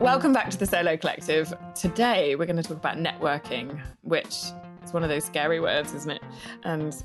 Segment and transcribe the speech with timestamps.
[0.00, 1.52] Welcome back to the Solo Collective.
[1.74, 4.46] Today we're going to talk about networking, which
[4.82, 6.22] is one of those scary words, isn't it?
[6.64, 6.96] And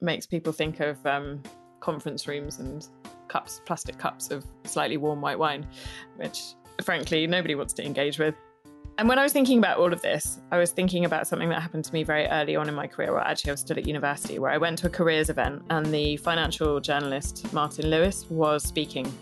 [0.00, 1.42] makes people think of um,
[1.80, 2.86] conference rooms and
[3.26, 5.66] cups, plastic cups of slightly warm white wine,
[6.18, 6.54] which
[6.84, 8.36] frankly nobody wants to engage with.
[8.98, 11.60] And when I was thinking about all of this, I was thinking about something that
[11.60, 13.12] happened to me very early on in my career.
[13.12, 15.84] Well, actually, I was still at university, where I went to a careers event and
[15.92, 19.12] the financial journalist Martin Lewis was speaking.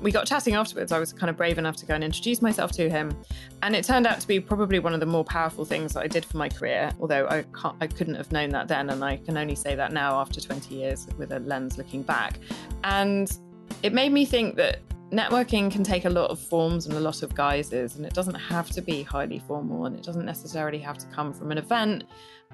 [0.00, 0.90] We got chatting afterwards.
[0.90, 3.16] I was kind of brave enough to go and introduce myself to him.
[3.62, 6.08] And it turned out to be probably one of the more powerful things that I
[6.08, 8.90] did for my career, although I, can't, I couldn't have known that then.
[8.90, 12.40] And I can only say that now after 20 years with a lens looking back.
[12.82, 13.30] And
[13.84, 14.80] it made me think that
[15.12, 18.34] networking can take a lot of forms and a lot of guises, and it doesn't
[18.34, 22.04] have to be highly formal and it doesn't necessarily have to come from an event.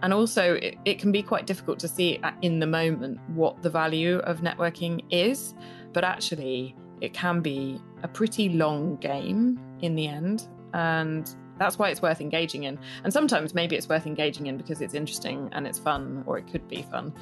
[0.02, 3.70] And also, it, it, can be quite difficult to see in the moment what the
[3.70, 5.54] value of networking is,
[5.92, 10.48] but actually, it can be a pretty long game in the end.
[10.74, 12.78] And that's why it's worth engaging in.
[13.04, 16.46] And sometimes maybe it's worth engaging in because it's interesting and it's fun, or it
[16.50, 17.12] could be fun.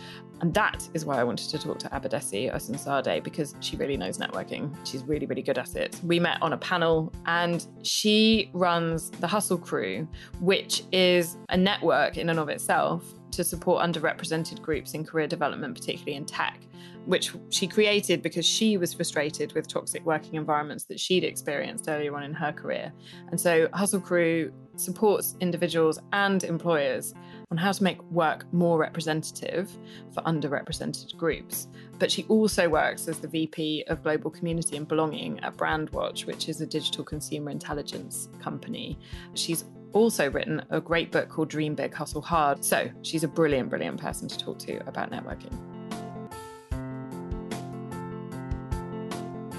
[0.41, 4.19] And that is why I wanted to talk to Abadesi Osunsade because she really knows
[4.19, 4.75] networking.
[4.87, 5.99] She's really, really good at it.
[6.05, 10.07] We met on a panel and she runs the Hustle Crew,
[10.41, 15.75] which is a network in and of itself to support underrepresented groups in career development,
[15.75, 16.61] particularly in tech
[17.07, 22.15] which she created because she was frustrated with toxic working environments that she'd experienced earlier
[22.15, 22.93] on in her career.
[23.31, 27.15] And so Hustle Crew supports individuals and employers
[27.51, 29.71] on how to make work more representative
[30.13, 31.69] for underrepresented groups.
[31.99, 36.49] But she also works as the VP of Global Community and Belonging at Brandwatch, which
[36.49, 38.99] is a digital consumer intelligence company.
[39.35, 39.65] She's
[39.97, 42.65] also written a great book called Dream Big, Hustle Hard.
[42.65, 45.53] So she's a brilliant, brilliant person to talk to about networking.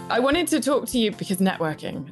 [0.09, 2.05] I wanted to talk to you because networking.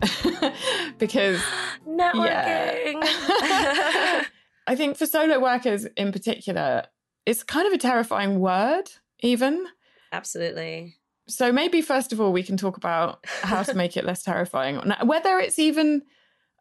[0.98, 1.40] because
[1.88, 3.00] networking.
[4.68, 6.86] I think for solo workers in particular,
[7.26, 8.90] it's kind of a terrifying word,
[9.22, 9.66] even.
[10.12, 10.96] Absolutely.
[11.28, 14.82] So maybe first of all, we can talk about how to make it less terrifying,
[15.04, 16.02] whether it's even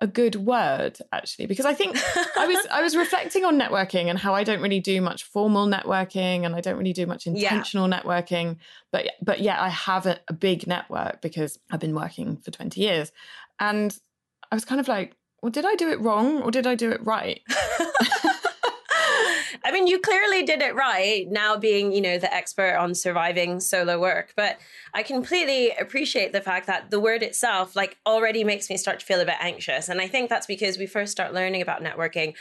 [0.00, 1.96] a good word actually because i think
[2.36, 5.66] i was i was reflecting on networking and how i don't really do much formal
[5.66, 8.00] networking and i don't really do much intentional yeah.
[8.00, 8.56] networking
[8.90, 12.80] but but yeah i have a, a big network because i've been working for 20
[12.80, 13.12] years
[13.60, 13.98] and
[14.50, 16.90] i was kind of like well did i do it wrong or did i do
[16.90, 17.40] it right
[19.66, 23.60] I mean, you clearly did it right now being, you know, the expert on surviving
[23.60, 24.34] solo work.
[24.36, 24.58] But
[24.92, 29.06] I completely appreciate the fact that the word itself, like, already makes me start to
[29.06, 29.88] feel a bit anxious.
[29.88, 32.34] And I think that's because we first start learning about networking.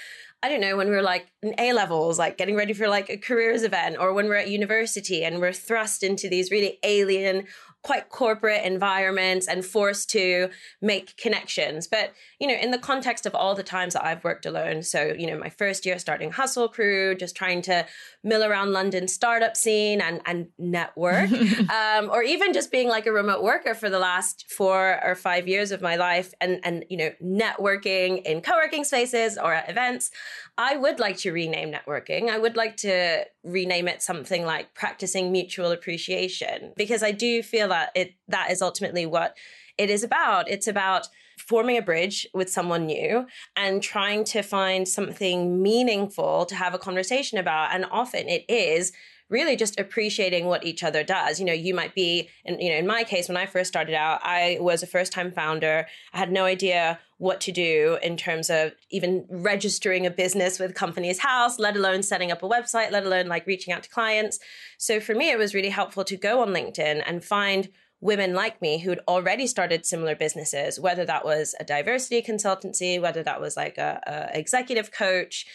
[0.44, 3.10] I don't know, when we are like in A levels, like getting ready for like
[3.10, 7.46] a careers event, or when we're at university and we're thrust into these really alien
[7.84, 10.50] quite corporate environments and forced to
[10.82, 11.86] make connections.
[11.86, 15.14] But, you know, in the context of all the times that I've worked alone, so,
[15.18, 17.86] you know, my first year starting Hustle Crew, just trying to
[18.24, 21.30] mill around London startup scene and, and network,
[21.70, 25.48] um, or even just being like a remote worker for the last four or five
[25.48, 30.10] years of my life and, and, you know, networking in co-working spaces or at events,
[30.58, 32.30] I would like to rename networking.
[32.30, 37.73] I would like to rename it something like practicing mutual appreciation because I do feel
[37.74, 39.36] that it that is ultimately what
[39.78, 40.50] it is about.
[40.50, 41.08] It's about
[41.38, 43.26] forming a bridge with someone new
[43.56, 47.74] and trying to find something meaningful to have a conversation about.
[47.74, 48.94] And often it is
[49.34, 51.40] really just appreciating what each other does.
[51.40, 53.96] You know, you might be, and you know, in my case, when I first started
[53.96, 55.88] out, I was a first time founder.
[56.14, 60.76] I had no idea what to do in terms of even registering a business with
[60.76, 64.40] Companies House, let alone setting up a website, let alone like reaching out to clients.
[64.78, 67.70] So for me, it was really helpful to go on LinkedIn and find
[68.02, 73.24] women like me who'd already started similar businesses, whether that was a diversity consultancy, whether
[73.24, 75.46] that was like a, a executive coach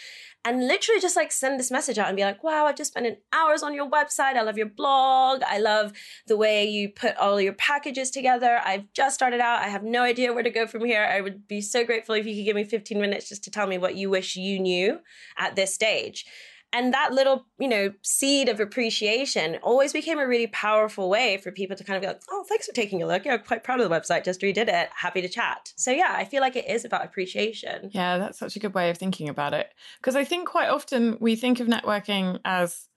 [0.49, 3.19] and literally just like send this message out and be like, wow, I've just spent
[3.35, 4.35] hours on your website.
[4.35, 5.43] I love your blog.
[5.47, 5.93] I love
[6.27, 8.59] the way you put all your packages together.
[8.65, 9.61] I've just started out.
[9.61, 11.05] I have no idea where to go from here.
[11.05, 13.67] I would be so grateful if you could give me 15 minutes just to tell
[13.67, 15.01] me what you wish you knew
[15.37, 16.25] at this stage.
[16.73, 21.51] And that little, you know, seed of appreciation always became a really powerful way for
[21.51, 23.25] people to kind of be like, oh, thanks for taking a look.
[23.25, 24.25] Yeah, quite proud of the website.
[24.25, 24.91] Just redid it.
[24.95, 25.73] Happy to chat.
[25.77, 27.91] So yeah, I feel like it is about appreciation.
[27.93, 29.73] Yeah, that's such a good way of thinking about it.
[29.99, 32.89] Because I think quite often we think of networking as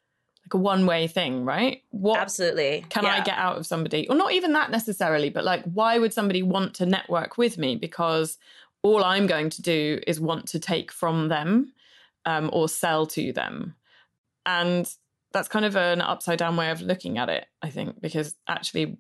[0.46, 1.82] like a one way thing, right?
[1.92, 3.16] What absolutely can yeah.
[3.16, 4.06] I get out of somebody?
[4.10, 7.78] Or not even that necessarily, but like, why would somebody want to network with me?
[7.78, 8.38] Because
[8.84, 11.72] all I'm going to do is want to take from them
[12.26, 13.76] um, or sell to them.
[14.46, 14.92] And
[15.34, 18.98] that's kind of an upside down way of looking at it, I think, because actually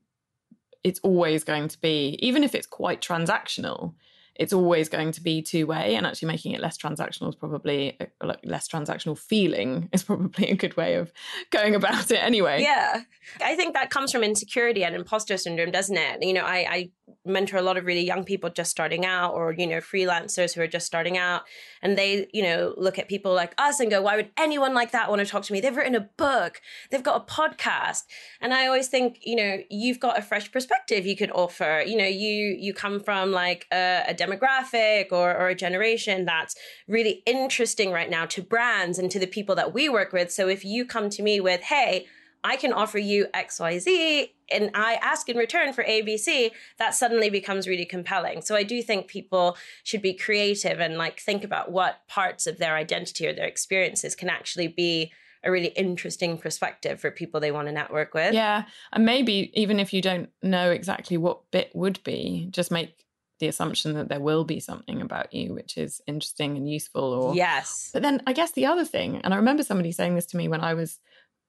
[0.83, 3.93] it's always going to be, even if it's quite transactional,
[4.41, 7.95] it's always going to be two way and actually making it less transactional is probably
[7.99, 11.13] uh, less transactional feeling is probably a good way of
[11.51, 12.61] going about it anyway.
[12.61, 13.03] Yeah.
[13.39, 16.23] I think that comes from insecurity and imposter syndrome doesn't it?
[16.23, 16.91] You know i, I
[17.25, 20.61] mentor a lot of really young people just starting out or you know freelancers who
[20.61, 21.43] are just starting out
[21.81, 24.91] and they you know look at people like us and go why would anyone like
[24.91, 25.61] that want to talk to me?
[25.61, 26.61] They've written a book.
[26.89, 28.03] They've got a podcast.
[28.39, 31.83] And i always think you know you've got a fresh perspective you could offer.
[31.85, 36.55] You know you you come from like a, a demographic or, or a generation that's
[36.87, 40.47] really interesting right now to brands and to the people that we work with so
[40.47, 42.05] if you come to me with hey
[42.43, 47.67] I can offer you XYZ and I ask in return for ABC, that suddenly becomes
[47.67, 48.41] really compelling.
[48.41, 52.57] So I do think people should be creative and like think about what parts of
[52.57, 55.11] their identity or their experiences can actually be
[55.43, 58.33] a really interesting perspective for people they want to network with.
[58.33, 58.65] Yeah.
[58.91, 62.95] And maybe even if you don't know exactly what bit would be, just make
[63.41, 67.35] the assumption that there will be something about you which is interesting and useful or
[67.35, 67.89] Yes.
[67.91, 70.47] But then I guess the other thing, and I remember somebody saying this to me
[70.47, 70.99] when I was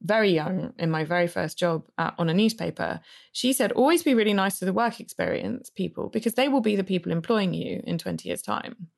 [0.03, 3.01] very young in my very first job at, on a newspaper,
[3.31, 6.75] she said, always be really nice to the work experience people because they will be
[6.75, 8.89] the people employing you in 20 years' time.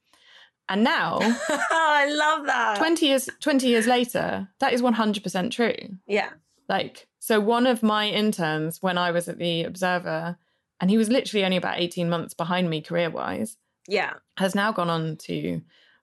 [0.68, 1.18] And now,
[1.50, 2.78] I love that.
[2.78, 5.74] 20 years 20 years later, that is 100% true.
[6.06, 6.30] Yeah.
[6.68, 10.38] Like, so one of my interns when I was at the Observer,
[10.80, 13.56] and he was literally only about 18 months behind me career wise,
[13.88, 15.62] yeah, has now gone on to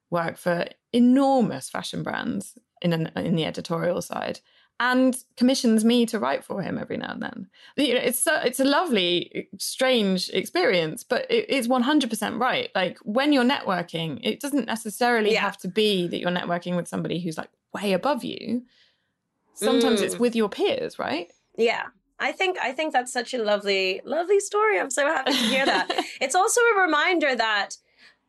[0.10, 4.40] work for enormous fashion brands in an, in the editorial side
[4.82, 7.48] and commissions me to write for him every now and then.
[7.78, 12.40] You know, it's so, it's a lovely, strange experience, but it, it's one hundred percent
[12.40, 12.70] right.
[12.74, 15.42] Like when you're networking, it doesn't necessarily yeah.
[15.42, 18.64] have to be that you're networking with somebody who's like way above you.
[19.54, 20.04] Sometimes mm.
[20.04, 21.32] it's with your peers, right?
[21.56, 21.84] Yeah.
[22.22, 24.80] I think I think that's such a lovely, lovely story.
[24.80, 25.90] I'm so happy to hear that.
[26.22, 27.78] it's also a reminder that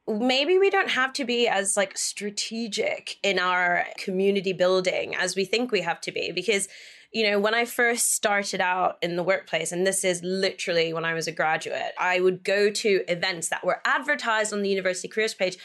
[0.08, 5.44] maybe we don't have to be as like strategic in our community building as we
[5.44, 6.66] think we have to be because
[7.12, 11.04] you know when i first started out in the workplace and this is literally when
[11.04, 15.06] i was a graduate i would go to events that were advertised on the university
[15.06, 15.56] careers page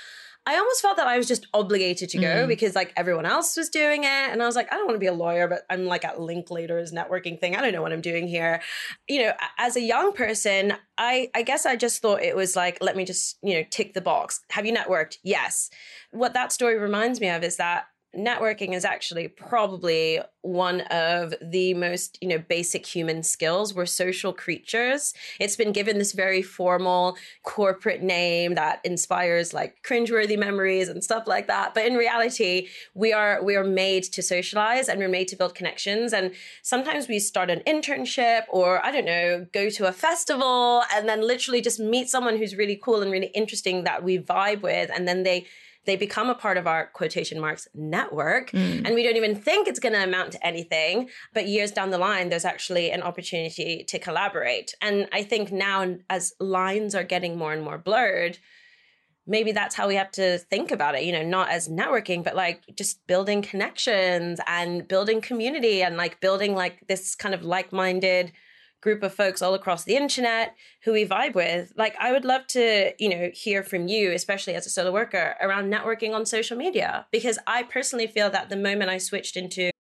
[0.48, 2.48] I almost felt that I was just obligated to go mm.
[2.48, 4.08] because like everyone else was doing it.
[4.08, 6.22] And I was like, I don't want to be a lawyer, but I'm like at
[6.22, 7.54] Linklater's networking thing.
[7.54, 8.62] I don't know what I'm doing here.
[9.10, 12.78] You know, as a young person, I, I guess I just thought it was like,
[12.80, 14.40] let me just, you know, tick the box.
[14.52, 15.18] Have you networked?
[15.22, 15.70] Yes.
[16.12, 21.74] What that story reminds me of is that networking is actually probably one of the
[21.74, 23.74] most you know basic human skills.
[23.74, 25.14] We're social creatures.
[25.40, 31.28] It's been given this very formal corporate name that inspires like cringeworthy memories and stuff
[31.28, 31.74] like that.
[31.74, 35.54] But in reality we are we are made to socialize and we're made to build
[35.54, 36.14] connections.
[36.14, 36.32] And
[36.64, 41.22] sometimes we start an internship or i don't know go to a festival and then
[41.22, 44.90] literally just meet someone who's really cool and really interesting that we vibe with.
[44.94, 45.46] And then they
[45.88, 48.86] they become a part of our quotation marks network mm.
[48.86, 51.98] and we don't even think it's going to amount to anything but years down the
[51.98, 57.36] line there's actually an opportunity to collaborate and i think now as lines are getting
[57.36, 58.38] more and more blurred
[59.26, 62.36] maybe that's how we have to think about it you know not as networking but
[62.36, 68.32] like just building connections and building community and like building like this kind of like-minded
[68.88, 71.74] group of folks all across the internet who we vibe with.
[71.76, 75.36] Like, I would love to, you know, hear from you, especially as a solo worker,
[75.42, 79.72] around networking on social media, because I personally feel that the moment I switched into.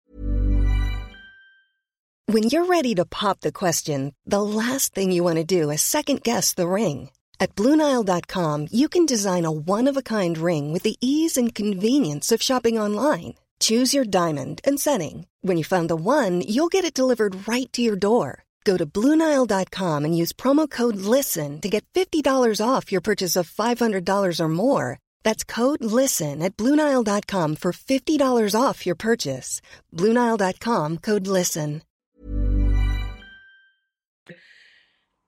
[2.25, 5.81] When you're ready to pop the question, the last thing you want to do is
[5.81, 7.09] second guess the ring.
[7.39, 11.55] At Bluenile.com, you can design a one of a kind ring with the ease and
[11.55, 13.35] convenience of shopping online.
[13.61, 15.27] Choose your diamond and setting.
[15.47, 18.43] When you find the one, you'll get it delivered right to your door.
[18.67, 23.49] Go to Bluenile.com and use promo code LISTEN to get $50 off your purchase of
[23.49, 24.99] $500 or more.
[25.23, 29.61] That's code LISTEN at Bluenile.com for $50 off your purchase.
[29.95, 31.81] Bluenile.com code LISTEN.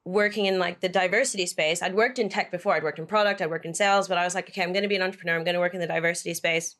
[0.03, 3.41] Working in like the diversity space, I'd worked in tech before, I'd worked in product,
[3.41, 5.38] I'd worked in sales, but I was like, okay, I'm going to be an entrepreneur,
[5.38, 6.75] I'm going to work in the diversity space.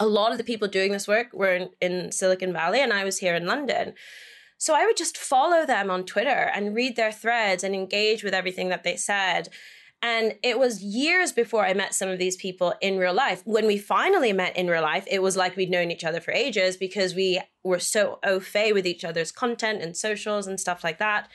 [0.00, 3.04] A lot of the people doing this work were in, in Silicon Valley, and I
[3.04, 3.94] was here in London.
[4.64, 8.32] So I would just follow them on Twitter and read their threads and engage with
[8.32, 9.50] everything that they said.
[10.00, 13.42] And it was years before I met some of these people in real life.
[13.44, 16.30] When we finally met in real life, it was like we'd known each other for
[16.30, 20.82] ages because we were so au fait with each other's content and socials and stuff
[20.82, 21.28] like that.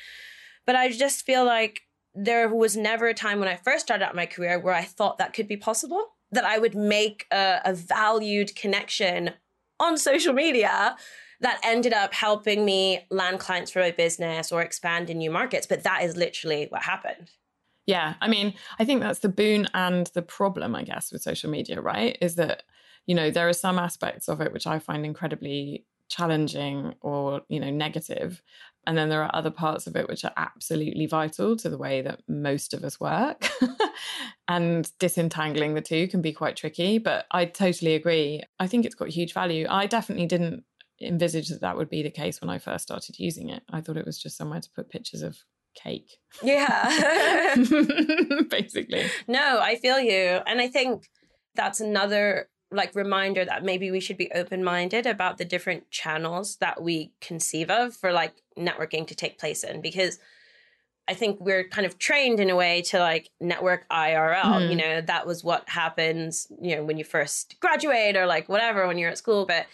[0.65, 1.81] But I just feel like
[2.15, 5.19] there was never a time when I first started out my career where I thought
[5.19, 9.35] that could be possible, that I would make a, a valued connection
[9.79, 10.95] on social media
[11.41, 15.67] that ended up helping me land clients for my business or expand in new markets.
[15.67, 17.31] But that is literally what happened.
[17.85, 18.15] Yeah.
[18.21, 21.81] I mean, I think that's the boon and the problem, I guess, with social media,
[21.81, 22.17] right?
[22.21, 22.63] Is that,
[23.07, 27.59] you know, there are some aspects of it which I find incredibly challenging or, you
[27.59, 28.43] know, negative.
[28.85, 32.01] And then there are other parts of it which are absolutely vital to the way
[32.01, 33.49] that most of us work.
[34.47, 36.97] and disentangling the two can be quite tricky.
[36.97, 38.43] But I totally agree.
[38.59, 39.65] I think it's got huge value.
[39.69, 40.63] I definitely didn't
[41.01, 43.63] envisage that that would be the case when I first started using it.
[43.69, 45.37] I thought it was just somewhere to put pictures of
[45.75, 46.19] cake.
[46.43, 47.55] Yeah.
[48.49, 49.05] Basically.
[49.27, 50.39] No, I feel you.
[50.45, 51.09] And I think
[51.55, 56.81] that's another like reminder that maybe we should be open-minded about the different channels that
[56.81, 60.19] we conceive of for like networking to take place in because
[61.07, 64.43] I think we're kind of trained in a way to like network IRL.
[64.43, 64.69] Mm.
[64.69, 68.85] You know, that was what happens, you know, when you first graduate or like whatever
[68.85, 69.47] when you're at school.
[69.47, 69.65] But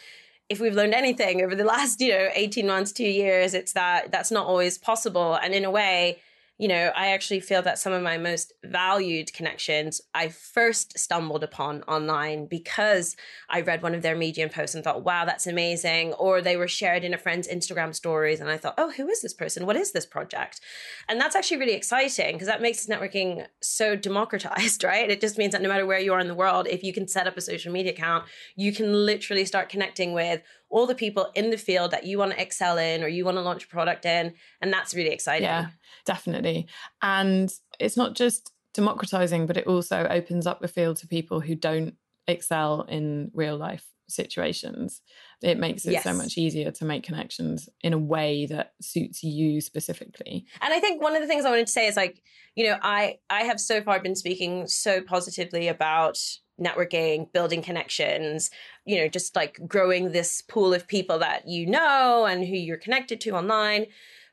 [0.50, 4.12] if we've learned anything over the last, you know, 18 months, two years, it's that
[4.12, 5.36] that's not always possible.
[5.36, 6.20] And in a way,
[6.58, 11.44] you know, I actually feel that some of my most valued connections I first stumbled
[11.44, 13.18] upon online because
[13.50, 16.14] I read one of their Medium posts and thought, wow, that's amazing.
[16.14, 19.22] Or they were shared in a friend's Instagram stories and I thought, oh, who is
[19.22, 19.66] this person?
[19.66, 20.62] What is this project?
[21.10, 25.10] And that's actually really exciting because that makes networking so democratized, right?
[25.12, 27.08] It just means that no matter where you are in the world, if you can
[27.10, 31.32] set up a social media account, you can literally start connecting with all the people
[31.36, 33.68] in the field that you want to excel in or you want to launch a
[33.68, 34.34] product in.
[34.62, 35.44] And that's really exciting.
[35.44, 35.68] Yeah,
[36.06, 36.68] definitely.
[37.02, 41.56] And it's not just democratizing, but it also opens up the field to people who
[41.56, 41.96] don't
[42.28, 45.02] excel in real life situations.
[45.42, 46.04] It makes it yes.
[46.04, 50.46] so much easier to make connections in a way that suits you specifically.
[50.62, 52.22] And I think one of the things I wanted to say is like,
[52.56, 56.20] you know, I I have so far been speaking so positively about
[56.60, 58.50] networking, building connections,
[58.86, 62.78] you know, just like growing this pool of people that you know and who you're
[62.78, 63.88] connected to online.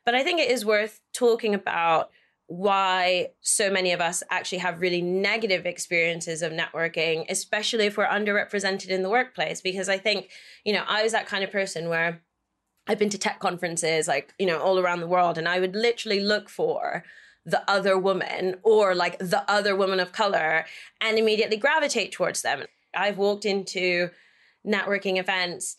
[0.05, 2.09] But I think it is worth talking about
[2.47, 8.05] why so many of us actually have really negative experiences of networking, especially if we're
[8.05, 9.61] underrepresented in the workplace.
[9.61, 10.29] Because I think,
[10.65, 12.21] you know, I was that kind of person where
[12.85, 15.75] I've been to tech conferences, like, you know, all around the world, and I would
[15.75, 17.05] literally look for
[17.45, 20.65] the other woman or like the other woman of color
[21.01, 22.63] and immediately gravitate towards them.
[22.95, 24.09] I've walked into
[24.65, 25.75] networking events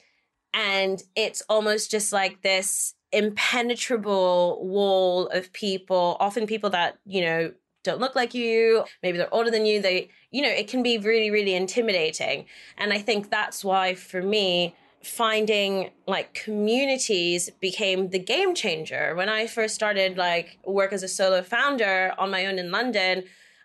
[0.52, 7.52] and it's almost just like this impenetrable wall of people, often people that, you know,
[7.82, 9.80] don't look like you, maybe they're older than you.
[9.80, 12.46] They, you know, it can be really, really intimidating.
[12.78, 19.14] And I think that's why for me, finding like communities became the game changer.
[19.14, 23.24] When I first started like work as a solo founder on my own in London,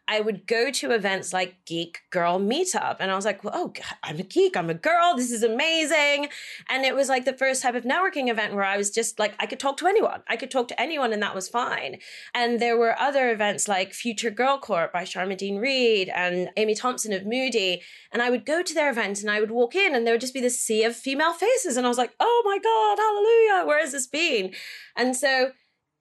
[0.09, 2.97] I would go to events like Geek Girl Meetup.
[2.99, 4.57] And I was like, oh, I'm a geek.
[4.57, 5.13] I'm a girl.
[5.15, 6.29] This is amazing.
[6.67, 9.35] And it was like the first type of networking event where I was just like,
[9.39, 10.23] I could talk to anyone.
[10.27, 11.99] I could talk to anyone, and that was fine.
[12.33, 17.13] And there were other events like Future Girl Corp by Sharmadean Reid and Amy Thompson
[17.13, 17.83] of Moody.
[18.11, 20.21] And I would go to their events and I would walk in, and there would
[20.21, 21.77] just be this sea of female faces.
[21.77, 23.67] And I was like, oh my God, hallelujah.
[23.67, 24.55] Where has this been?
[24.97, 25.51] And so,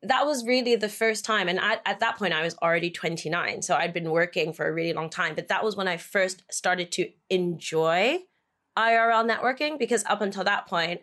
[0.03, 3.63] that was really the first time and I, at that point i was already 29
[3.63, 6.43] so i'd been working for a really long time but that was when i first
[6.51, 8.21] started to enjoy
[8.79, 11.01] irl networking because up until that point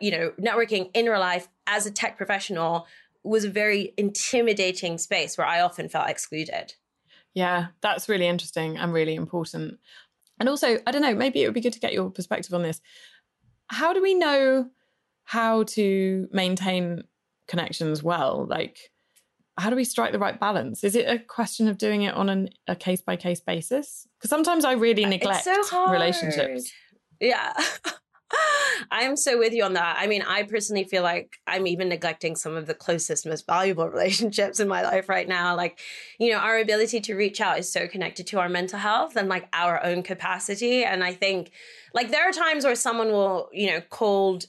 [0.00, 2.86] you know networking in real life as a tech professional
[3.22, 6.74] was a very intimidating space where i often felt excluded.
[7.34, 9.78] Yeah that's really interesting and really important.
[10.40, 12.62] And also i don't know maybe it would be good to get your perspective on
[12.62, 12.80] this.
[13.68, 14.70] How do we know
[15.24, 17.04] how to maintain
[17.48, 18.78] connections well like
[19.56, 22.28] how do we strike the right balance is it a question of doing it on
[22.28, 26.70] an, a case by case basis because sometimes i really uh, neglect so relationships
[27.20, 27.52] yeah
[28.90, 29.96] I'm so with you on that.
[29.98, 33.88] I mean, I personally feel like I'm even neglecting some of the closest, most valuable
[33.90, 35.56] relationships in my life right now.
[35.56, 35.78] Like,
[36.18, 39.28] you know, our ability to reach out is so connected to our mental health and
[39.28, 40.84] like our own capacity.
[40.84, 41.50] And I think,
[41.92, 44.46] like, there are times where someone will, you know, cold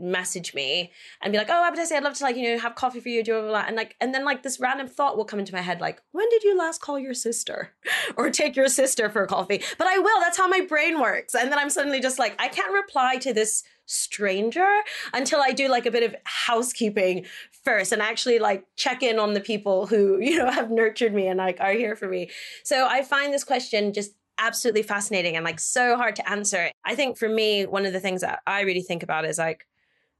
[0.00, 3.00] message me and be like, "Oh, Abadesi, I'd love to like you know have coffee
[3.00, 3.64] for you," blah, blah, blah.
[3.66, 6.28] and like, and then like this random thought will come into my head, like, "When
[6.30, 7.74] did you last call your sister,
[8.16, 10.20] or take your sister for coffee?" But I will.
[10.20, 11.34] That's how my brain works.
[11.34, 14.68] And then I'm suddenly just like, I can't reply to this stranger
[15.14, 17.24] until I do like a bit of housekeeping
[17.64, 21.26] first and actually like check in on the people who you know have nurtured me
[21.26, 22.30] and like are here for me.
[22.64, 26.70] So I find this question just absolutely fascinating and like so hard to answer.
[26.84, 29.66] I think for me, one of the things that I really think about is like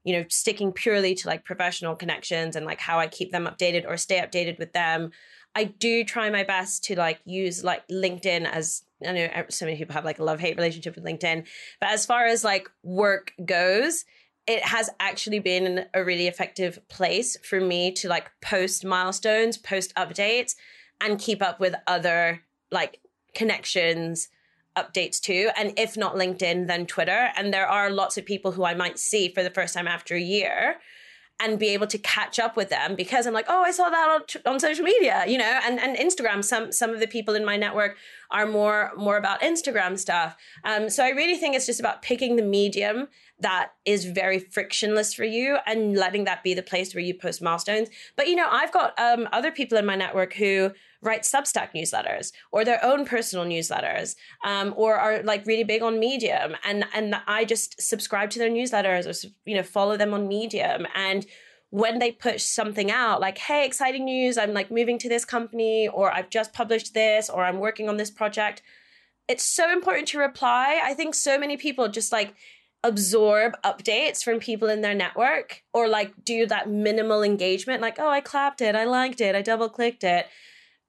[0.05, 3.87] you know, sticking purely to like professional connections and like how I keep them updated
[3.87, 5.11] or stay updated with them.
[5.55, 9.65] I do try my best to like use like LinkedIn as I know uh, so
[9.65, 11.47] many people have like a love hate relationship with LinkedIn,
[11.81, 14.05] but as far as like work goes,
[14.47, 19.95] it has actually been a really effective place for me to like post milestones, post
[19.95, 20.55] updates,
[21.01, 23.01] and keep up with other like
[23.35, 24.29] connections
[24.79, 28.65] updates too and if not linkedin then twitter and there are lots of people who
[28.65, 30.77] i might see for the first time after a year
[31.41, 34.09] and be able to catch up with them because I'm like, oh, I saw that
[34.45, 36.45] on, on social media, you know, and, and Instagram.
[36.45, 37.97] Some some of the people in my network
[38.31, 40.37] are more more about Instagram stuff.
[40.65, 43.09] Um, so I really think it's just about picking the medium
[43.41, 47.41] that is very frictionless for you and letting that be the place where you post
[47.41, 47.89] milestones.
[48.17, 52.33] But you know, I've got um, other people in my network who write Substack newsletters
[52.51, 57.17] or their own personal newsletters, um, or are like really big on Medium, and and
[57.27, 61.27] I just subscribe to their newsletters or you know follow them on Medium and
[61.71, 65.87] when they push something out like hey exciting news i'm like moving to this company
[65.89, 68.63] or i've just published this or i'm working on this project
[69.29, 70.81] it's so important to reply.
[70.83, 72.35] I think so many people just like
[72.83, 78.09] absorb updates from people in their network or like do that minimal engagement like oh
[78.09, 80.29] i clapped it i liked it i double clicked it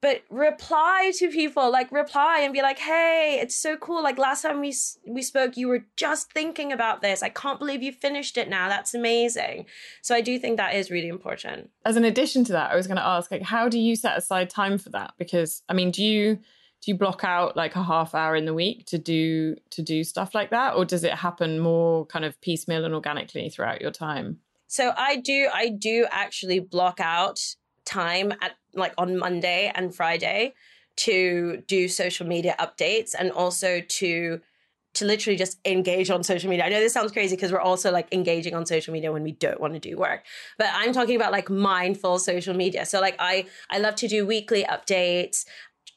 [0.01, 4.03] but reply to people like reply and be like hey it's so cool.
[4.03, 4.74] Like last time we
[5.06, 7.22] we spoke you were just thinking about this.
[7.24, 8.70] I can't believe you finished it now.
[8.70, 9.65] That's amazing.
[10.01, 11.70] So i do think that is really important.
[11.86, 14.18] As an addition to that i was going to ask like how do you set
[14.18, 15.13] aside time for that?
[15.18, 16.39] Because i mean do you
[16.82, 20.03] do you block out like a half hour in the week to do to do
[20.03, 20.75] stuff like that?
[20.75, 24.39] Or does it happen more kind of piecemeal and organically throughout your time?
[24.68, 27.39] So i do i do actually block out
[27.86, 30.53] time at like on monday and friday
[30.95, 34.41] to do social media updates and also to
[34.95, 36.65] to literally just engage on social media.
[36.65, 39.31] I know this sounds crazy because we're also like engaging on social media when we
[39.31, 40.25] don't want to do work.
[40.57, 42.85] But I'm talking about like mindful social media.
[42.85, 45.45] So like I I love to do weekly updates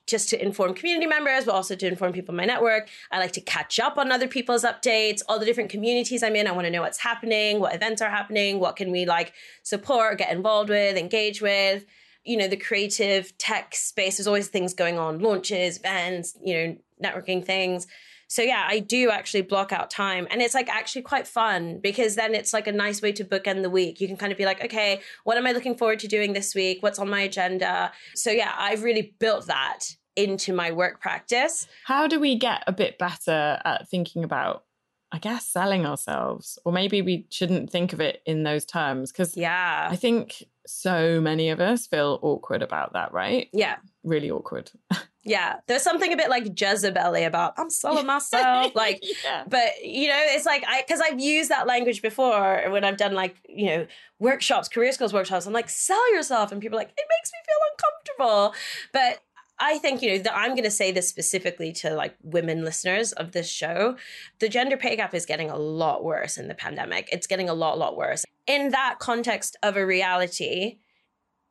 [0.07, 2.89] just to inform community members, but also to inform people in my network.
[3.11, 6.47] I like to catch up on other people's updates, all the different communities I'm in.
[6.47, 10.19] I want to know what's happening, what events are happening, what can we like support,
[10.19, 11.87] get involved with, engage with.
[12.25, 16.77] You know, the creative tech space, there's always things going on, launches, events, you know,
[17.03, 17.87] networking things.
[18.29, 22.15] So yeah, I do actually block out time and it's like actually quite fun because
[22.15, 24.01] then it's like a nice way to bookend the week.
[24.01, 26.55] You can kind of be like, okay, what am I looking forward to doing this
[26.55, 26.83] week?
[26.83, 27.93] What's on my agenda?
[28.15, 29.81] So yeah, I've really built that
[30.17, 31.67] into my work practice.
[31.85, 34.65] How do we get a bit better at thinking about
[35.13, 39.37] I guess selling ourselves, or maybe we shouldn't think of it in those terms because
[39.37, 43.49] yeah, I think so many of us feel awkward about that, right?
[43.53, 44.71] Yeah, really awkward.
[45.23, 49.45] yeah, there's something a bit like Jezebel about I'm selling myself, like, yeah.
[49.47, 53.13] but you know, it's like I because I've used that language before when I've done
[53.13, 53.87] like you know
[54.19, 55.45] workshops, career skills workshops.
[55.47, 58.55] I'm like, sell yourself, and people are like, it makes me feel uncomfortable,
[58.95, 59.23] but
[59.65, 63.13] I think, you know, that I'm going to say this specifically to like women listeners
[63.13, 63.97] of this show.
[64.41, 67.09] The gender pay gap is getting a lot worse in the pandemic.
[67.13, 68.25] It's getting a lot, lot worse.
[68.49, 70.79] In that context of a reality,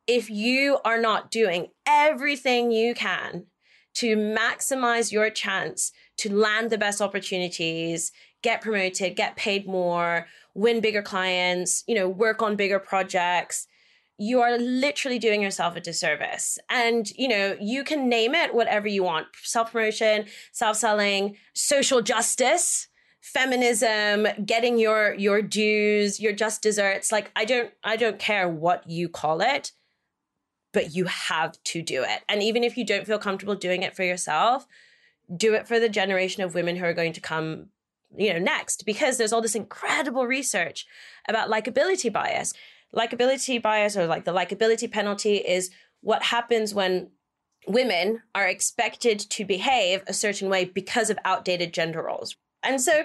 [0.06, 3.46] if you are not doing everything you can
[3.94, 10.82] to maximize your chance to land the best opportunities, get promoted, get paid more, win
[10.82, 13.66] bigger clients, you know, work on bigger projects,
[14.22, 16.56] you are literally doing yourself a disservice.
[16.70, 19.26] And, you know, you can name it whatever you want.
[19.42, 22.88] Self promotion, self selling, social justice
[23.20, 27.12] feminism getting your your dues your just desserts.
[27.12, 29.70] Like i don't i don't care what you call it
[30.72, 32.22] but you have to do it.
[32.28, 34.66] And even if you don't feel comfortable doing it for yourself
[35.36, 37.68] do it for the generation of women who are going to come
[38.16, 38.84] you know next.
[38.84, 40.84] Because there's all this incredible research
[41.28, 42.54] about likability bias
[42.94, 47.10] likability bias or like the likability penalty is what happens when
[47.66, 52.36] women are expected to behave a certain way because of outdated gender roles.
[52.62, 53.04] And so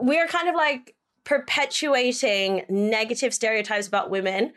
[0.00, 4.52] we're kind of like perpetuating negative stereotypes about women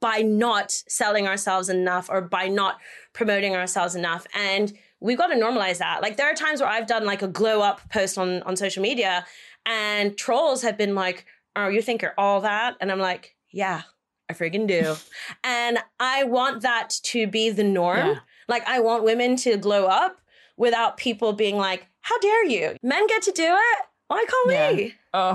[0.00, 2.78] by not selling ourselves enough or by not
[3.12, 4.26] promoting ourselves enough.
[4.34, 6.02] And we've got to normalize that.
[6.02, 8.82] Like there are times where I've done like a glow up post on, on social
[8.82, 9.26] media
[9.66, 12.76] and trolls have been like, oh, you think you're all that?
[12.80, 13.82] And I'm like, yeah,
[14.28, 14.96] I freaking do.
[15.44, 17.98] and I want that to be the norm.
[17.98, 18.18] Yeah.
[18.48, 20.20] Like, I want women to glow up
[20.56, 22.76] without people being like, how dare you?
[22.82, 23.84] Men get to do it.
[24.08, 24.72] Why can't yeah.
[24.72, 24.94] we?
[25.14, 25.34] Oh.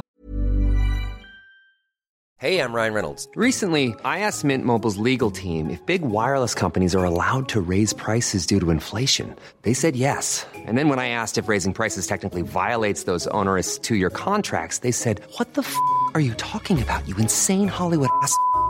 [2.39, 3.27] Hey, I'm Ryan Reynolds.
[3.35, 7.91] Recently, I asked Mint Mobile's legal team if big wireless companies are allowed to raise
[7.91, 9.35] prices due to inflation.
[9.63, 10.45] They said yes.
[10.55, 14.77] And then when I asked if raising prices technically violates those onerous two year contracts,
[14.77, 15.75] they said, What the f
[16.13, 18.33] are you talking about, you insane Hollywood ass?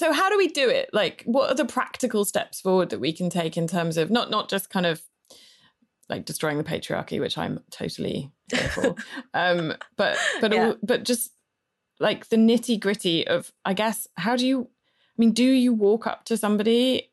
[0.00, 0.88] So how do we do it?
[0.94, 4.30] Like what are the practical steps forward that we can take in terms of not
[4.30, 5.02] not just kind of
[6.08, 8.96] like destroying the patriarchy, which I'm totally here for.
[9.34, 10.68] um, but but Yeah.
[10.68, 11.32] all, but just
[11.98, 14.62] like the nitty gritty of, I guess, how do you?
[14.62, 17.10] I mean, do you walk up to somebody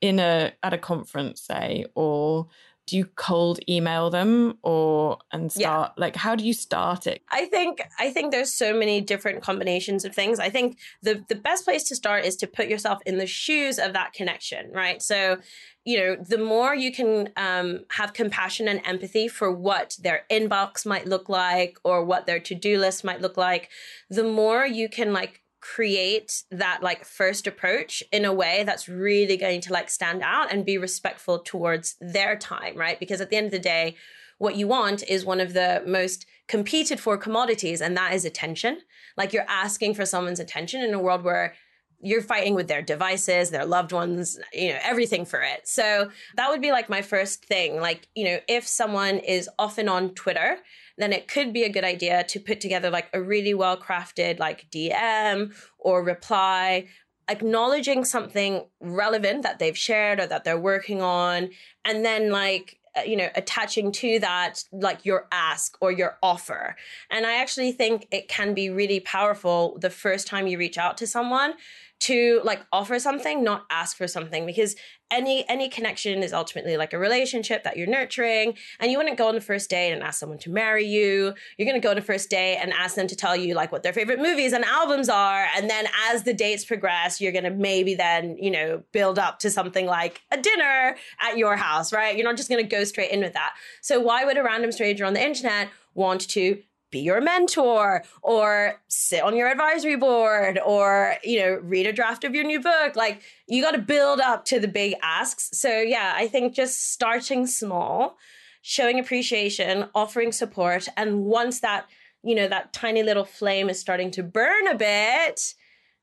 [0.00, 2.48] in a at a conference, say, or
[2.88, 5.68] do you cold email them, or and Yeah.
[5.68, 7.22] start like how do you start it?
[7.30, 10.40] I think I think there's so many different combinations of things.
[10.40, 13.78] I think the the best place to start is to put yourself in the shoes
[13.78, 15.02] of that connection, right?
[15.02, 15.38] So,
[15.84, 20.86] you know, the more you can um, have compassion and empathy for what their inbox
[20.86, 23.68] might look like or what their to do list might look like,
[24.08, 25.42] the more you can like
[25.74, 30.52] create that like first approach in a way that's really going to like stand out
[30.52, 32.98] and be respectful towards their time, right?
[32.98, 33.94] Because at the end of the day,
[34.38, 38.78] what you want is one of the most competed for commodities, and that is attention.
[39.16, 41.54] Like you're asking for someone's attention in a world where
[42.00, 45.66] you're fighting with their devices, their loved ones, you know, everything for it.
[45.66, 47.80] So that would be like my first thing.
[47.80, 50.58] Like, you know, if someone is often on Twitter,
[50.98, 54.38] then it could be a good idea to put together like a really well crafted
[54.38, 56.86] like DM or reply
[57.28, 61.50] acknowledging something relevant that they've shared or that they're working on
[61.84, 66.74] and then like uh, you know attaching to that like your ask or your offer.
[67.10, 70.96] And i actually think it can be really powerful the first time you reach out
[70.98, 71.54] to someone
[72.00, 74.76] to like offer something not ask for something because
[75.10, 79.28] any any connection is ultimately like a relationship that you're nurturing and you wouldn't go
[79.28, 81.34] on the first date and ask someone to marry you.
[81.56, 83.72] You're going to go on the first date and ask them to tell you like
[83.72, 87.44] what their favorite movies and albums are and then as the dates progress you're going
[87.44, 91.92] to maybe then you know build up to something like a dinner at your house
[91.92, 92.16] right?
[92.16, 93.54] You're not just going to go straight in with that.
[93.80, 98.80] So why would a random stranger on the internet want to be your mentor or
[98.88, 102.96] sit on your advisory board or you know read a draft of your new book.
[102.96, 105.50] Like you got to build up to the big asks.
[105.58, 108.16] So yeah i think just starting small
[108.62, 111.86] showing appreciation offering support and once that
[112.22, 115.54] you know that tiny little flame is starting to burn a bit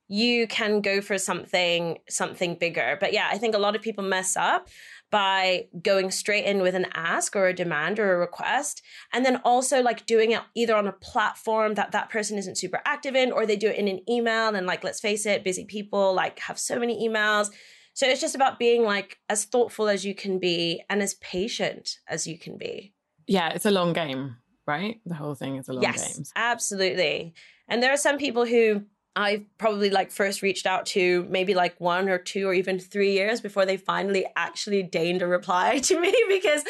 [0.08, 2.98] you can go for something something bigger.
[3.00, 4.69] But yeah i think a lot of people mess up
[5.15, 8.82] by going straight in with an ask or a demand or a request
[9.13, 12.82] and then also like doing it either on a platform that that person isn't super
[12.84, 15.63] active in or they do it in an email and like let's face it busy
[15.63, 17.47] people like have so many emails
[17.93, 21.99] so it's just about being like as thoughtful as you can be and as patient
[22.10, 22.93] as you can be
[23.25, 24.36] Yeah, it's a long game,
[24.67, 24.99] right?
[25.06, 26.25] The whole thing is a long yes game.
[26.36, 27.34] absolutely
[27.69, 28.84] and there are some people who
[29.15, 33.13] I've probably like first reached out to maybe like one or two or even three
[33.13, 36.63] years before they finally actually deigned a reply to me because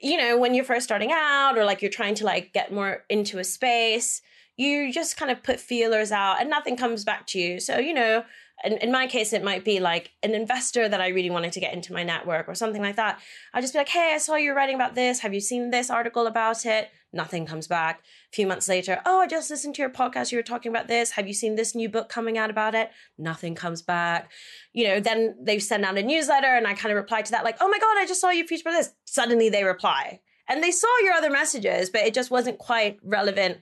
[0.00, 3.04] you know when you're first starting out or like you're trying to like get more
[3.08, 4.22] into a space
[4.56, 7.60] you just kind of put feelers out and nothing comes back to you.
[7.60, 8.24] So you know
[8.64, 11.60] in, in my case it might be like an investor that i really wanted to
[11.60, 13.20] get into my network or something like that.
[13.52, 15.20] I'll just be like hey i saw you writing about this.
[15.20, 16.88] Have you seen this article about it?
[17.12, 18.00] Nothing comes back.
[18.32, 20.32] A few months later oh i just listened to your podcast.
[20.32, 21.12] You were talking about this.
[21.12, 22.90] Have you seen this new book coming out about it?
[23.18, 24.30] Nothing comes back.
[24.72, 27.44] You know then they send out a newsletter and i kind of reply to that
[27.44, 28.92] like oh my god i just saw you feature about this.
[29.04, 30.20] Suddenly they reply.
[30.48, 33.58] And they saw your other messages but it just wasn't quite relevant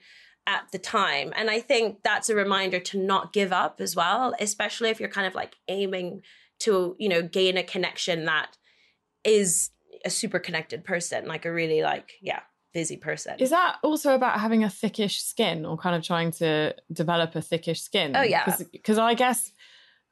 [0.47, 4.35] at the time and i think that's a reminder to not give up as well
[4.39, 6.21] especially if you're kind of like aiming
[6.59, 8.57] to you know gain a connection that
[9.25, 9.71] is
[10.05, 12.41] a super connected person like a really like yeah
[12.75, 16.75] busy person Is that also about having a thickish skin or kind of trying to
[16.93, 18.15] develop a thickish skin?
[18.17, 18.57] Oh, yeah.
[18.73, 19.53] Because I guess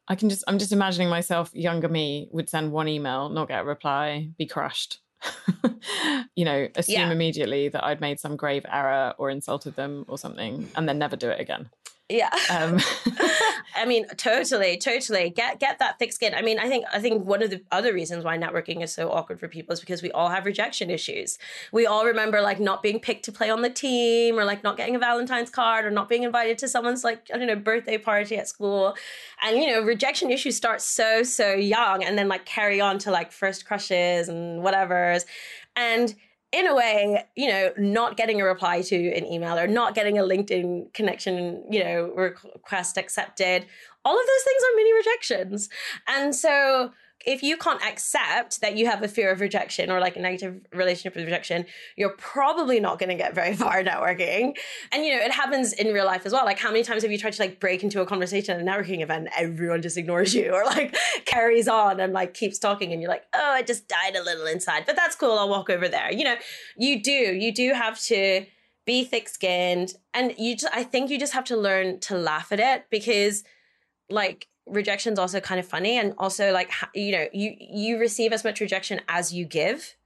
[0.06, 3.62] I can just, I'm just imagining myself, younger me would send one email, not get
[3.62, 5.00] a reply, be crushed.
[6.34, 7.10] you know, assume Yeah.
[7.10, 11.16] immediately that I'd made some grave error or insulted them or something and then never
[11.16, 11.70] do it again.
[12.08, 12.30] Yeah.
[12.50, 12.78] Um.
[13.74, 15.30] I mean, totally, totally.
[15.30, 16.34] Get get that thick skin.
[16.34, 19.10] I mean, I think I think one of the other reasons why networking is so
[19.10, 21.38] awkward for people is because we all have rejection issues.
[21.72, 24.76] We all remember like not being picked to play on the team or like not
[24.76, 27.98] getting a Valentine's card or not being invited to someone's like, I don't know, birthday
[27.98, 28.94] party at school.
[29.42, 33.10] And you know, rejection issues start so, so young and then like carry on to
[33.10, 35.24] like first crushes and whatever's.
[35.76, 36.14] And
[36.52, 40.18] in a way, you know, not getting a reply to an email or not getting
[40.18, 43.66] a LinkedIn connection, you know, request accepted,
[44.04, 45.68] all of those things are mini rejections.
[46.06, 46.92] And so
[47.26, 50.60] if you can't accept that you have a fear of rejection or like a negative
[50.72, 54.56] relationship with rejection, you're probably not going to get very far networking.
[54.90, 56.44] And you know, it happens in real life as well.
[56.44, 58.64] Like how many times have you tried to like break into a conversation at a
[58.64, 63.00] networking event everyone just ignores you or like carries on and like keeps talking and
[63.00, 65.38] you're like, "Oh, I just died a little inside." But that's cool.
[65.38, 66.12] I'll walk over there.
[66.12, 66.36] You know,
[66.76, 67.10] you do.
[67.12, 68.46] You do have to
[68.84, 72.58] be thick-skinned and you just I think you just have to learn to laugh at
[72.58, 73.44] it because
[74.10, 78.44] like rejection's also kind of funny and also like you know you you receive as
[78.44, 79.96] much rejection as you give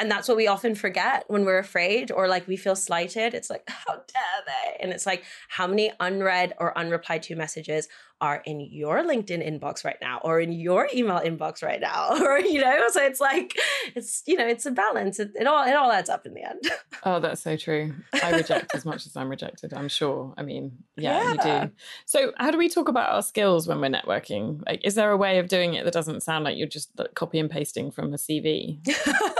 [0.00, 3.34] and that's what we often forget when we're afraid or like we feel slighted.
[3.34, 4.82] It's like how dare they?
[4.82, 7.86] And it's like how many unread or unreplied to messages
[8.22, 12.08] are in your LinkedIn inbox right now or in your email inbox right now?
[12.30, 13.56] Or you know so it's like
[13.94, 15.18] it's you know it's a balance.
[15.18, 16.60] It, it all it all adds up in the end.
[17.02, 17.94] Oh that's so true.
[18.22, 20.34] I reject as much as I'm rejected I'm sure.
[20.36, 21.72] I mean yeah, yeah, you do.
[22.04, 24.62] So how do we talk about our skills when we're networking?
[24.66, 27.38] Like is there a way of doing it that doesn't sound like you're just copy
[27.38, 28.86] and pasting from a CV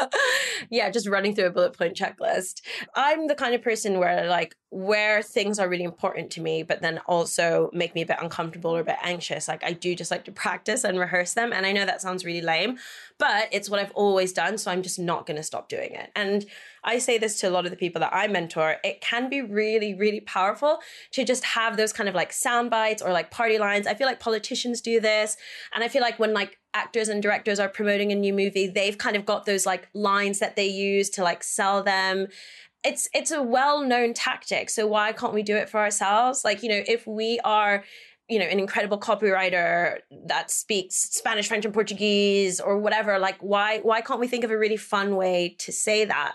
[0.71, 2.61] yeah just running through a bullet point checklist.
[2.95, 6.81] I'm the kind of person where like where things are really important to me but
[6.81, 10.13] then also make me a bit uncomfortable or a bit anxious, like I do just
[10.13, 11.53] like to practice and rehearse them.
[11.53, 12.79] And I know that sounds really lame,
[13.19, 14.59] but it's what I've always done.
[14.59, 16.11] So I'm just not going to stop doing it.
[16.15, 16.47] And
[16.85, 18.77] I say this to a lot of the people that I mentor.
[18.85, 20.79] It can be really, really powerful
[21.13, 23.89] to just have those kind of like sound bites or like party lines.
[23.89, 25.37] I feel like politicians do this.
[25.75, 28.97] And I feel like when like actors and directors are promoting a new movie, they've
[28.97, 32.29] kind of got those like lines that they use to like sell them
[32.83, 34.71] it's it's a well-known tactic.
[34.71, 36.45] So why can't we do it for ourselves?
[36.45, 37.85] Like you know if we are
[38.29, 43.81] you know an incredible copywriter that speaks spanish french and portuguese or whatever like why
[43.81, 46.35] why can't we think of a really fun way to say that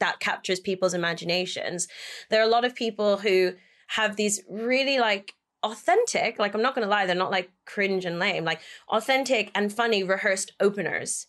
[0.00, 1.88] that captures people's imaginations?
[2.30, 3.54] There are a lot of people who
[3.88, 8.04] have these really like authentic like i'm not going to lie they're not like cringe
[8.04, 11.26] and lame like authentic and funny rehearsed openers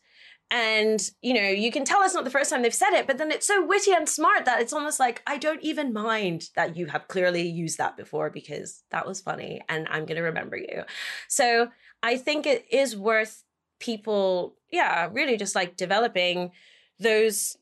[0.50, 3.18] and, you know, you can tell it's not the first time they've said it, but
[3.18, 6.78] then it's so witty and smart that it's almost like, I don't even mind that
[6.78, 10.56] you have clearly used that before because that was funny and I'm going to remember
[10.56, 10.84] you.
[11.28, 11.70] So
[12.02, 13.44] I think it is worth
[13.80, 16.52] people, yeah, really just like developing
[17.00, 17.58] those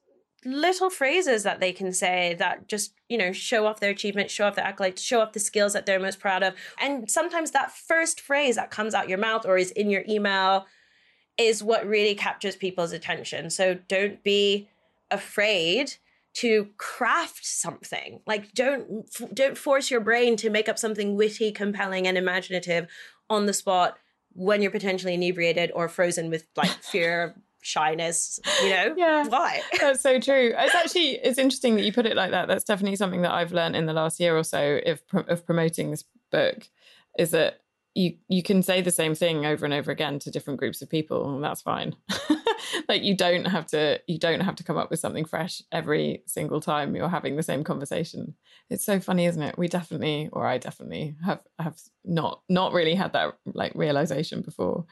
[0.46, 4.46] little phrases that they can say that just you know show off their achievements show
[4.46, 7.72] off their accolades show off the skills that they're most proud of and sometimes that
[7.72, 10.68] first phrase that comes out your mouth or is in your email
[11.38, 13.50] is what really captures people's attention.
[13.50, 14.70] So don't be
[15.12, 15.96] afraid
[16.36, 18.20] to craft something.
[18.28, 22.88] Like don't don't force your brain to make up something witty, compelling and imaginative
[23.30, 23.98] on the spot
[24.34, 28.94] when you're potentially inebriated or frozen with like fear shyness you know?
[28.96, 29.26] Yeah.
[29.28, 29.62] Why?
[29.80, 30.54] That's so true.
[30.56, 32.48] It's actually it's interesting that you put it like that.
[32.48, 35.92] That's definitely something that i've learned in the last year or so of, of promoting
[35.92, 36.68] this book
[37.18, 37.62] is that
[37.96, 40.90] you you can say the same thing over and over again to different groups of
[40.90, 41.96] people and that's fine.
[42.88, 46.24] Like you don't have to you don't have to come up with something fresh every
[46.26, 48.36] single time you're having the same conversation.
[48.70, 49.58] It's so funny isn't it?
[49.58, 54.86] We definitely or i definitely have have not not really had that like realization before.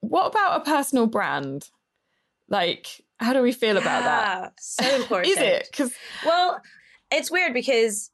[0.00, 1.68] What about a personal brand?
[2.48, 5.68] Like how do we feel about yeah, that so important is it?
[5.70, 5.92] because
[6.24, 6.60] well
[7.10, 8.10] it's weird because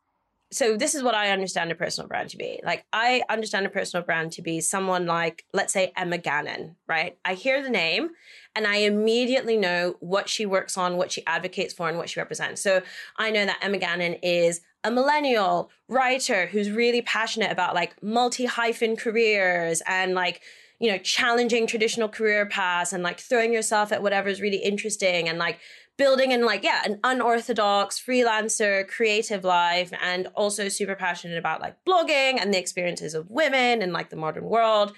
[0.52, 2.60] so this is what I understand a personal brand to be.
[2.64, 7.16] Like I understand a personal brand to be someone like, let's say Emma Gannon, right?
[7.24, 8.10] I hear the name
[8.56, 12.18] and I immediately know what she works on, what she advocates for, and what she
[12.18, 12.60] represents.
[12.60, 12.82] So
[13.16, 18.46] I know that Emma Gannon is a millennial writer who's really passionate about like multi
[18.46, 20.40] hyphen careers and like
[20.80, 25.28] you know challenging traditional career paths and like throwing yourself at whatever is really interesting
[25.28, 25.60] and like
[26.00, 31.76] building in like yeah an unorthodox freelancer creative life and also super passionate about like
[31.86, 34.94] blogging and the experiences of women and like the modern world.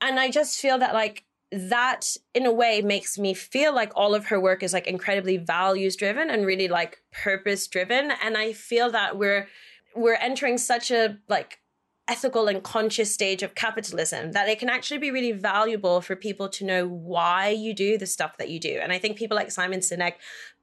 [0.00, 4.14] And i just feel that like that in a way makes me feel like all
[4.14, 8.52] of her work is like incredibly values driven and really like purpose driven and i
[8.52, 9.48] feel that we're
[9.96, 11.58] we're entering such a like
[12.08, 16.48] ethical and conscious stage of capitalism that it can actually be really valuable for people
[16.48, 18.78] to know why you do the stuff that you do.
[18.82, 20.14] And I think people like Simon Sinek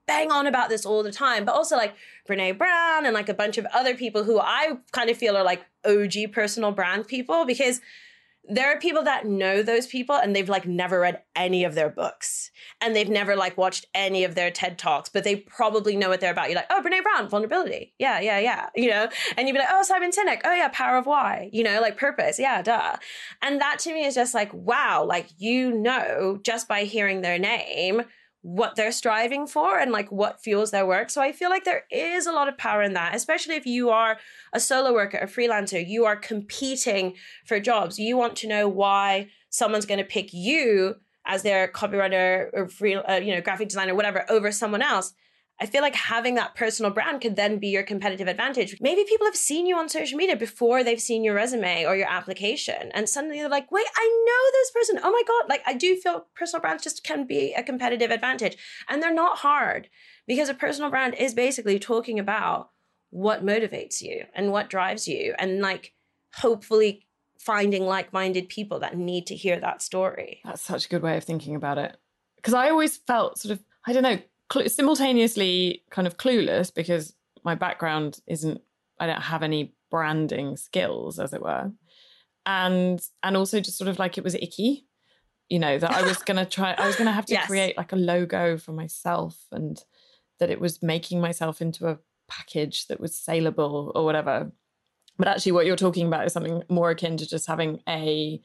[0.07, 1.95] bang on about this all the time, but also like
[2.27, 5.43] Brene Brown and like a bunch of other people who I kind of feel are
[5.43, 7.81] like OG personal brand people because
[8.47, 11.89] there are people that know those people and they've like never read any of their
[11.89, 16.09] books and they've never like watched any of their TED Talks, but they probably know
[16.09, 16.49] what they're about.
[16.49, 17.93] You're like, oh, Brene Brown, vulnerability.
[17.99, 18.69] Yeah, yeah, yeah.
[18.75, 20.41] You know, and you'd be like, oh, Simon Sinek.
[20.43, 21.49] Oh, yeah, power of why.
[21.51, 22.37] You know, like purpose.
[22.37, 22.97] Yeah, duh.
[23.41, 27.39] And that to me is just like, wow, like you know, just by hearing their
[27.39, 28.03] name,
[28.45, 31.09] what they're striving for and like what fuels their work.
[31.09, 33.89] So I feel like there is a lot of power in that, especially if you
[33.89, 34.19] are
[34.53, 37.15] a solo worker, a freelancer, you are competing
[37.47, 37.97] for jobs.
[37.97, 42.93] You want to know why someone's going to pick you as their copywriter or free,
[42.93, 45.15] uh, you know, graphic designer, whatever, over someone else.
[45.59, 48.75] I feel like having that personal brand could then be your competitive advantage.
[48.81, 52.09] Maybe people have seen you on social media before they've seen your resume or your
[52.09, 52.91] application.
[52.93, 54.99] And suddenly they're like, wait, I know this person.
[55.01, 55.49] Oh my God.
[55.49, 58.57] Like, I do feel personal brands just can be a competitive advantage.
[58.89, 59.89] And they're not hard
[60.27, 62.71] because a personal brand is basically talking about
[63.11, 65.35] what motivates you and what drives you.
[65.39, 65.93] And like,
[66.33, 67.07] hopefully
[67.39, 70.41] finding like minded people that need to hear that story.
[70.43, 71.95] That's such a good way of thinking about it.
[72.35, 74.19] Because I always felt sort of, I don't know,
[74.51, 78.61] cl- simultaneously kind of clueless because my background isn't
[78.99, 81.71] I don't have any branding skills as it were.
[82.45, 84.85] And and also just sort of like it was icky
[85.49, 87.47] you know that I was going to try I was going to have to yes.
[87.47, 89.81] create like a logo for myself and
[90.39, 94.51] that it was making myself into a package that was saleable or whatever.
[95.17, 98.41] But actually what you're talking about is something more akin to just having a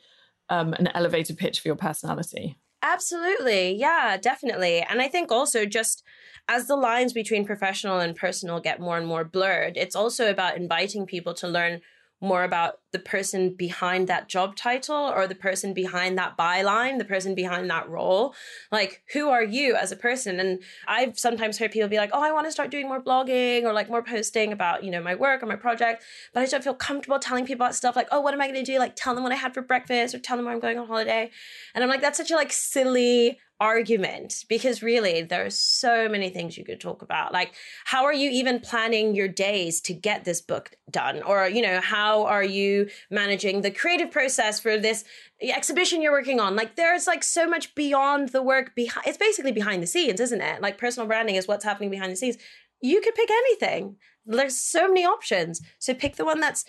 [0.49, 3.73] um, an elevator pitch for your personality Absolutely.
[3.75, 4.81] Yeah, definitely.
[4.81, 6.03] And I think also just
[6.49, 10.57] as the lines between professional and personal get more and more blurred, it's also about
[10.57, 11.81] inviting people to learn
[12.21, 17.05] more about the person behind that job title or the person behind that byline, the
[17.05, 18.35] person behind that role.
[18.71, 20.39] Like, who are you as a person?
[20.39, 23.63] And I've sometimes heard people be like, oh, I want to start doing more blogging
[23.63, 26.03] or like more posting about, you know, my work or my project,
[26.35, 28.63] but I don't feel comfortable telling people about stuff like, oh, what am I going
[28.63, 28.79] to do?
[28.79, 30.87] Like, tell them what I had for breakfast or tell them where I'm going on
[30.87, 31.31] holiday.
[31.75, 36.31] And I'm like, that's such a like silly argument because really there are so many
[36.31, 37.33] things you could talk about.
[37.33, 41.23] Like how are you even planning your days to get this book done?
[41.23, 45.05] Or you know how are you managing the creative process for this
[45.43, 46.57] exhibition you're working on?
[46.57, 50.41] Like there's like so much beyond the work behind it's basically behind the scenes isn't
[50.41, 50.63] it?
[50.63, 52.39] Like personal branding is what's happening behind the scenes.
[52.81, 53.97] You could pick anything.
[54.25, 55.61] There's so many options.
[55.79, 56.65] So pick the one that's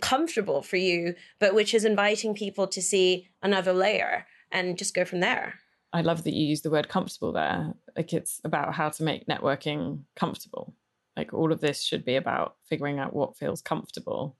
[0.00, 5.04] comfortable for you but which is inviting people to see another layer and just go
[5.04, 5.60] from there
[5.92, 7.74] I love that you use the word comfortable there.
[7.96, 10.74] Like it's about how to make networking comfortable.
[11.16, 14.36] Like all of this should be about figuring out what feels comfortable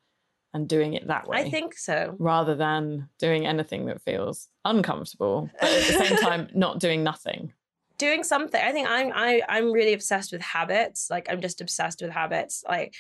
[0.55, 1.39] and doing it that way.
[1.39, 2.15] I think so.
[2.19, 7.53] Rather than doing anything that feels uncomfortable, but at the same time not doing nothing.
[7.99, 8.61] Doing something.
[8.61, 11.09] I think I'm I I'm really obsessed with habits.
[11.11, 12.65] Like I'm just obsessed with habits.
[12.67, 12.95] Like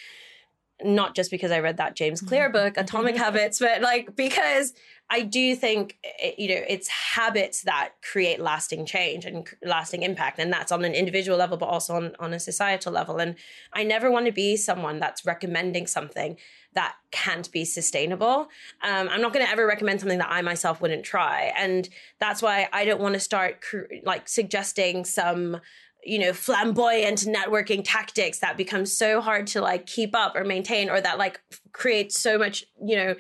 [0.85, 4.73] not just because I read that James Clear book, Atomic Habits, but like because
[5.11, 10.03] I do think it, eh, you know it's habits that create lasting change and lasting
[10.03, 13.19] impact, and that's on an individual level, but also on on a societal level.
[13.19, 13.37] And
[13.73, 16.37] I never want to be someone that's recommending something
[16.75, 18.49] that can't be sustainable.
[18.83, 22.41] Um, I'm not going to ever recommend something that I myself wouldn't try, and that's
[22.41, 25.61] why I don't want to start cr- like suggesting some
[26.05, 30.91] you know flamboyant networking tactics that become so hard to like keep up or maintain
[30.91, 31.41] or that like
[31.73, 33.15] create so much you know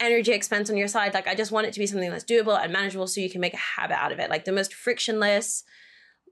[0.00, 2.62] energy expense on your side like i just want it to be something that's doable
[2.62, 4.28] and manageable so you can make a habit out of it.
[4.28, 5.64] Like the most frictionless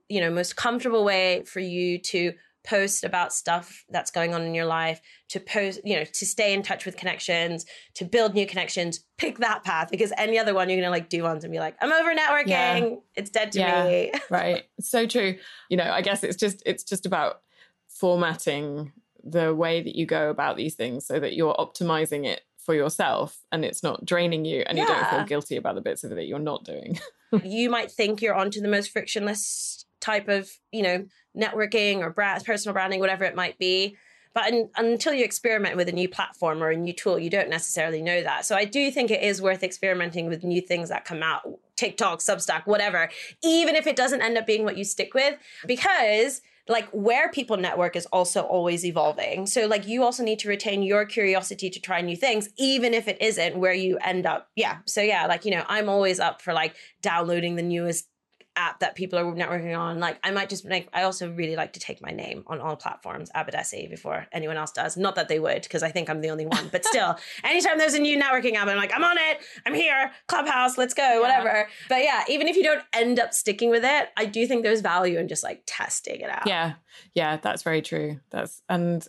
[0.08, 4.54] you know most comfortable way for you to post about stuff that's going on in
[4.54, 8.46] your life to post you know to stay in touch with connections to build new
[8.46, 11.58] connections pick that path because any other one you're gonna like do once and be
[11.58, 12.48] like i'm over networking.
[12.48, 12.94] Yeah.
[13.14, 14.12] it's dead to yeah, me.
[14.30, 14.64] Right.
[14.80, 15.36] So true.
[15.68, 17.42] You know i guess it's just it's just about
[17.88, 22.74] formatting the way that you go about these things so that you're optimizing it for
[22.74, 24.84] yourself and it's not draining you and yeah.
[24.84, 26.98] you don't feel guilty about the bits of it that you're not doing.
[27.42, 31.04] You might think you're onto the most frictionless type of you know
[31.36, 33.96] networking or brand, personal branding, whatever it might be.
[34.34, 37.48] But un- until you experiment with a new platform or a new tool, you don't
[37.48, 38.44] necessarily know that.
[38.44, 41.42] So I do think it is worth experimenting with new things that come out
[41.76, 43.10] TikTok, Substack, whatever,
[43.42, 47.56] even if it doesn't end up being what you stick with, because like where people
[47.56, 49.46] network is also always evolving.
[49.46, 53.06] So like you also need to retain your curiosity to try new things, even if
[53.06, 54.48] it isn't where you end up.
[54.56, 54.78] Yeah.
[54.86, 58.08] So yeah, like, you know, I'm always up for like downloading the newest
[58.56, 60.00] app that people are networking on.
[60.00, 62.76] Like I might just like I also really like to take my name on all
[62.76, 64.96] platforms, Abadesi, before anyone else does.
[64.96, 66.68] Not that they would, because I think I'm the only one.
[66.70, 70.12] But still, anytime there's a new networking app, I'm like, I'm on it, I'm here,
[70.28, 71.68] Clubhouse, let's go, whatever.
[71.88, 74.80] But yeah, even if you don't end up sticking with it, I do think there's
[74.80, 76.46] value in just like testing it out.
[76.46, 76.74] Yeah.
[77.14, 78.20] Yeah, that's very true.
[78.30, 79.06] That's and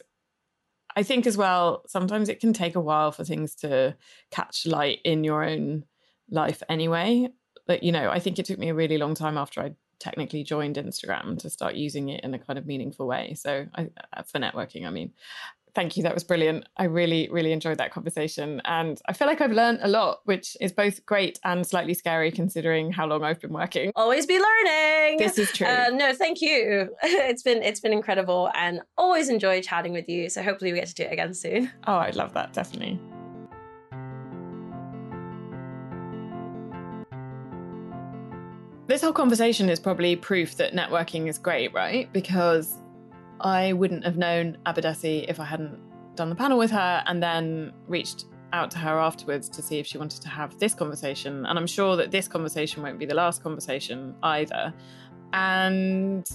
[0.95, 3.97] I think as well, sometimes it can take a while for things to
[4.31, 5.85] catch light in your own
[6.29, 7.29] life anyway.
[7.68, 10.43] But, you know, I think it took me a really long time after I technically
[10.43, 13.34] joined Instagram to start using it in a kind of meaningful way.
[13.34, 15.13] So, I, uh, for networking, I mean,
[15.76, 16.03] thank you.
[16.03, 16.68] That was brilliant.
[16.78, 18.61] I really, really enjoyed that conversation.
[18.66, 22.32] And I feel like I've learned a lot, which is both great and slightly scary
[22.32, 23.91] considering how long I've been working.
[23.95, 25.18] Always be learning.
[25.20, 25.68] This is true.
[25.68, 26.89] Uh, no, thank you.
[27.26, 30.30] It's been it's been incredible and always enjoy chatting with you.
[30.30, 31.72] So hopefully we get to do it again soon.
[31.86, 32.99] Oh, I'd love that, definitely.
[38.88, 42.11] This whole conversation is probably proof that networking is great, right?
[42.13, 42.75] Because
[43.41, 45.79] I wouldn't have known Abadesi if I hadn't
[46.15, 49.88] done the panel with her and then reached out to her afterwards to see if
[49.88, 51.47] she wanted to have this conversation.
[51.47, 54.71] And I'm sure that this conversation won't be the last conversation either.
[55.33, 56.29] And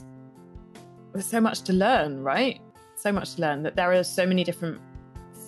[1.13, 2.61] there's so much to learn, right?
[2.97, 4.81] So much to learn that there are so many different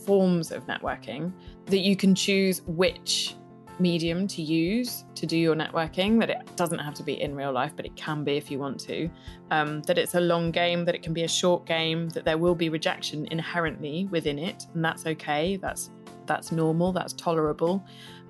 [0.06, 1.32] forms of networking
[1.66, 3.34] that you can choose which
[3.78, 7.52] medium to use to do your networking, that it doesn't have to be in real
[7.52, 9.08] life, but it can be if you want to.
[9.50, 12.38] Um, that it's a long game, that it can be a short game, that there
[12.38, 15.56] will be rejection inherently within it, and that's okay.
[15.56, 15.90] That's
[16.26, 17.84] that's normal, that's tolerable.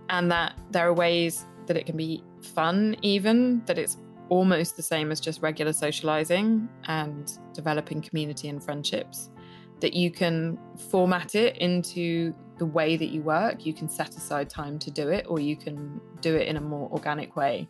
[0.09, 4.83] And that there are ways that it can be fun, even, that it's almost the
[4.83, 9.31] same as just regular socializing and developing community and friendships.
[9.83, 10.59] That you can
[10.91, 13.67] format it into the way that you work.
[13.67, 16.61] You can set aside time to do it, or you can do it in a
[16.61, 17.69] more organic way.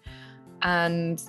[0.63, 1.23] And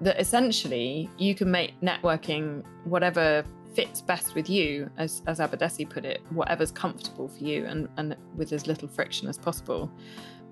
[0.00, 6.04] that essentially you can make networking whatever fits best with you, as, as Abadesi put
[6.04, 9.90] it, whatever's comfortable for you and, and with as little friction as possible.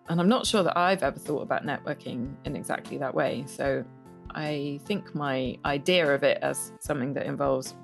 [0.08, 3.44] And I'm not sure that I've ever thought about networking in exactly that way.
[3.46, 3.84] So
[4.30, 7.74] I think my idea of it as something that involves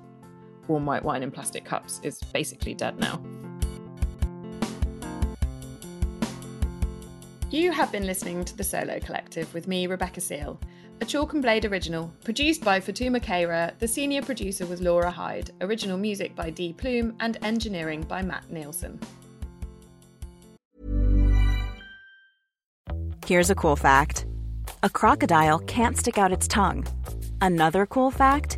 [0.67, 3.21] warm white wine in plastic cups is basically dead now.
[7.51, 10.59] You have been listening to The Solo Collective with me, Rebecca Seal,
[11.01, 15.51] a Chalk and Blade original, produced by Fatuma Kera, the senior producer was Laura Hyde,
[15.61, 18.99] original music by Dee Plume, and engineering by Matt Nielsen.
[23.25, 24.25] Here's a cool fact
[24.83, 26.85] a crocodile can't stick out its tongue.
[27.41, 28.57] Another cool fact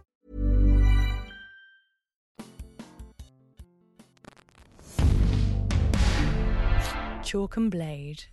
[7.31, 8.25] Chalk and Blade.